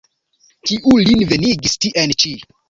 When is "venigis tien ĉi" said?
1.33-2.35